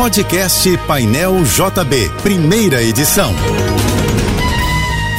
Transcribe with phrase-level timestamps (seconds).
[0.00, 3.34] Podcast Painel JB, primeira edição.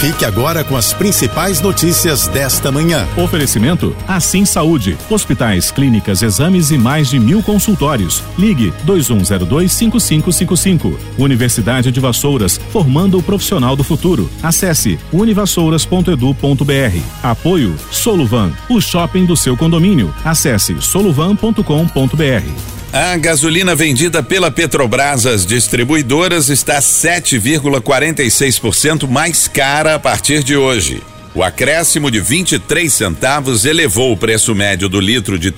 [0.00, 3.06] Fique agora com as principais notícias desta manhã.
[3.16, 4.98] Oferecimento Assim Saúde.
[5.08, 8.20] Hospitais, clínicas, exames e mais de mil consultórios.
[8.36, 10.98] Ligue 2102-5555.
[11.18, 14.28] Universidade de Vassouras, formando o profissional do futuro.
[14.42, 16.98] Acesse univassouras.edu.br.
[17.22, 20.12] Apoio Soluvan, o shopping do seu condomínio.
[20.24, 22.73] Acesse soluvan.com.br.
[22.96, 31.02] A gasolina vendida pela Petrobras às distribuidoras está 7,46% mais cara a partir de hoje.
[31.34, 35.50] O acréscimo de 23 centavos elevou o preço médio do litro de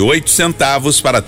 [0.00, 1.22] oito centavos para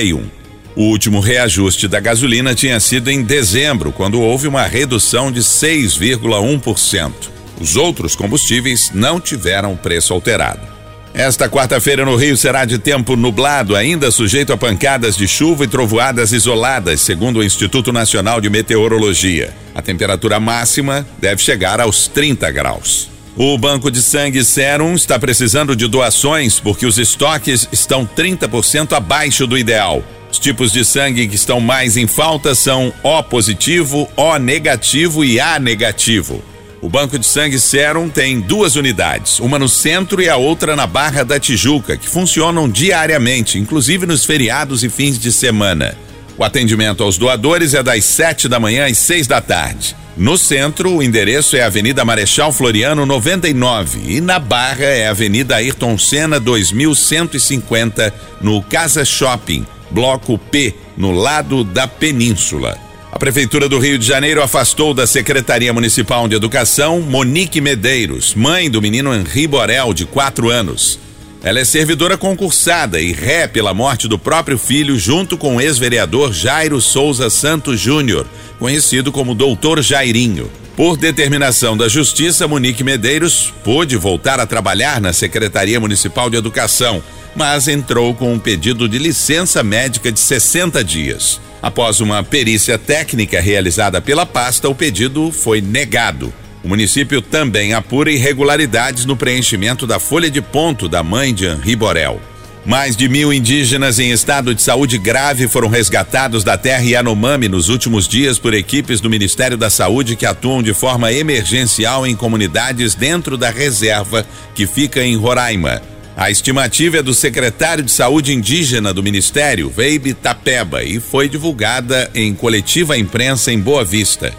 [0.00, 0.30] e um.
[0.76, 7.12] O último reajuste da gasolina tinha sido em dezembro, quando houve uma redução de 6,1%.
[7.60, 10.71] Os outros combustíveis não tiveram preço alterado.
[11.14, 15.68] Esta quarta-feira no Rio será de tempo nublado, ainda sujeito a pancadas de chuva e
[15.68, 19.54] trovoadas isoladas, segundo o Instituto Nacional de Meteorologia.
[19.74, 23.10] A temperatura máxima deve chegar aos 30 graus.
[23.36, 29.46] O Banco de Sangue Serum está precisando de doações porque os estoques estão 30% abaixo
[29.46, 30.02] do ideal.
[30.30, 35.38] Os tipos de sangue que estão mais em falta são O positivo, O negativo e
[35.38, 36.42] A negativo.
[36.82, 40.84] O Banco de Sangue Serum tem duas unidades, uma no centro e a outra na
[40.84, 45.96] Barra da Tijuca, que funcionam diariamente, inclusive nos feriados e fins de semana.
[46.36, 49.94] O atendimento aos doadores é das 7 da manhã às 6 da tarde.
[50.16, 55.96] No centro, o endereço é Avenida Marechal Floriano 99 e na Barra é Avenida Ayrton
[55.96, 62.76] Senna 2150, no Casa Shopping, Bloco P, no lado da Península.
[63.12, 68.70] A Prefeitura do Rio de Janeiro afastou da Secretaria Municipal de Educação Monique Medeiros, mãe
[68.70, 70.98] do menino Henri Borel, de quatro anos.
[71.42, 76.32] Ela é servidora concursada e ré pela morte do próprio filho, junto com o ex-vereador
[76.32, 78.26] Jairo Souza Santos Júnior,
[78.58, 80.50] conhecido como Doutor Jairinho.
[80.74, 87.02] Por determinação da Justiça, Monique Medeiros pôde voltar a trabalhar na Secretaria Municipal de Educação,
[87.34, 91.40] mas entrou com um pedido de licença médica de 60 dias.
[91.62, 96.32] Após uma perícia técnica realizada pela pasta, o pedido foi negado.
[96.64, 101.74] O município também apura irregularidades no preenchimento da folha de ponto da mãe de Henri
[101.74, 102.20] Borel.
[102.64, 107.68] Mais de mil indígenas em estado de saúde grave foram resgatados da terra Yanomami nos
[107.68, 112.94] últimos dias por equipes do Ministério da Saúde que atuam de forma emergencial em comunidades
[112.94, 115.82] dentro da reserva que fica em Roraima.
[116.16, 122.10] A estimativa é do secretário de Saúde Indígena do Ministério, Veibe Tapeba, e foi divulgada
[122.14, 124.32] em coletiva imprensa em Boa Vista.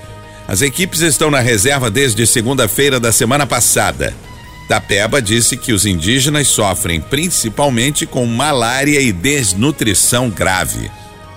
[0.48, 4.14] As equipes estão na reserva desde segunda-feira da semana passada.
[4.68, 10.92] Tapeba disse que os indígenas sofrem principalmente com malária e desnutrição grave.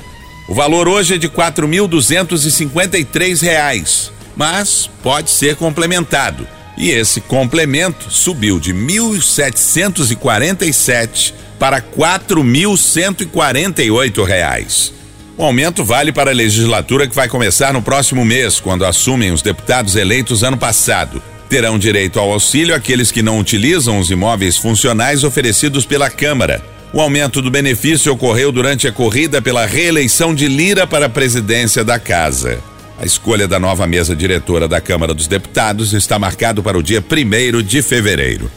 [0.46, 6.46] O valor hoje é de R$ 4.253, mas pode ser complementado.
[6.76, 14.92] E esse complemento subiu de 1.747 para 4.148 reais.
[15.36, 19.42] O aumento vale para a legislatura que vai começar no próximo mês, quando assumem os
[19.42, 21.20] deputados eleitos ano passado.
[21.48, 26.62] Terão direito ao auxílio aqueles que não utilizam os imóveis funcionais oferecidos pela Câmara.
[26.92, 31.82] O aumento do benefício ocorreu durante a corrida pela reeleição de Lira para a presidência
[31.82, 32.60] da Casa.
[32.96, 37.02] A escolha da nova mesa diretora da Câmara dos Deputados está marcado para o dia
[37.02, 38.48] 1 de fevereiro.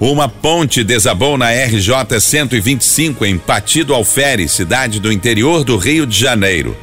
[0.00, 6.18] Uma ponte desabou na RJ 125 em Patido Alferes, cidade do interior do Rio de
[6.18, 6.76] Janeiro.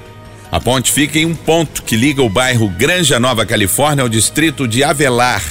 [0.50, 4.66] A ponte fica em um ponto que liga o bairro Granja Nova Califórnia ao distrito
[4.66, 5.44] de Avelar.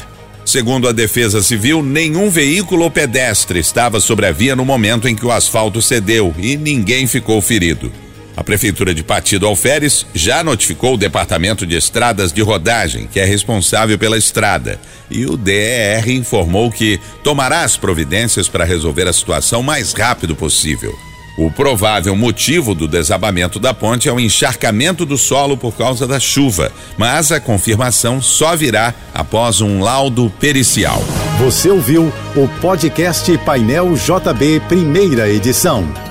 [0.43, 5.15] Segundo a Defesa Civil, nenhum veículo ou pedestre estava sobre a via no momento em
[5.15, 7.93] que o asfalto cedeu e ninguém ficou ferido.
[8.37, 13.25] A Prefeitura de Partido Alferes já notificou o Departamento de Estradas de Rodagem, que é
[13.25, 14.81] responsável pela estrada,
[15.11, 20.35] e o DER informou que tomará as providências para resolver a situação o mais rápido
[20.35, 20.95] possível.
[21.39, 26.21] O provável motivo do desabamento da ponte é o encharcamento do solo por causa da
[26.21, 31.03] chuva, mas a confirmação só virá após um laudo pericial.
[31.39, 36.10] Você ouviu o podcast Painel JB, primeira edição.